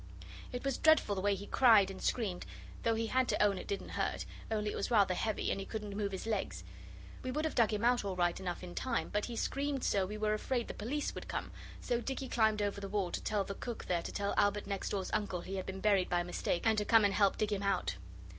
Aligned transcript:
It 0.51 0.63
was 0.65 0.79
dreadful 0.79 1.13
the 1.13 1.21
way 1.21 1.35
he 1.35 1.45
cried 1.45 1.91
and 1.91 2.01
screamed, 2.01 2.47
though 2.81 2.95
he 2.95 3.05
had 3.05 3.27
to 3.27 3.39
own 3.43 3.59
it 3.59 3.67
didn't 3.67 3.89
hurt, 3.89 4.25
only 4.49 4.71
it 4.71 4.75
was 4.75 4.89
rather 4.89 5.13
heavy 5.13 5.51
and 5.51 5.59
he 5.59 5.65
couldn't 5.67 5.95
move 5.95 6.11
his 6.11 6.25
legs. 6.25 6.63
We 7.21 7.29
would 7.29 7.45
have 7.45 7.53
dug 7.53 7.71
him 7.71 7.85
out 7.85 8.03
all 8.03 8.15
right 8.15 8.39
enough, 8.39 8.63
in 8.63 8.73
time, 8.73 9.09
but 9.09 9.25
he 9.25 9.35
screamed 9.35 9.83
so 9.83 10.07
we 10.07 10.17
were 10.17 10.33
afraid 10.33 10.67
the 10.67 10.73
police 10.73 11.13
would 11.13 11.27
come, 11.27 11.51
so 11.81 12.01
Dicky 12.01 12.27
climbed 12.29 12.63
over 12.63 12.81
the 12.81 12.89
wall, 12.89 13.11
to 13.11 13.21
tell 13.21 13.43
the 13.43 13.53
cook 13.53 13.85
there 13.85 14.01
to 14.01 14.11
tell 14.11 14.33
Albert 14.37 14.65
next 14.65 14.89
door's 14.89 15.11
uncle 15.13 15.41
he 15.41 15.57
had 15.57 15.67
been 15.67 15.81
buried 15.81 16.09
by 16.09 16.23
mistake, 16.23 16.63
and 16.65 16.79
to 16.79 16.83
come 16.85 17.05
and 17.05 17.13
help 17.13 17.37
dig 17.37 17.51
him 17.53 17.61
out. 17.61 17.97